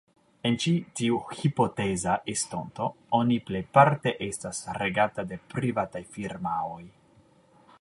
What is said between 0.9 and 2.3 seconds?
tiu hipoteza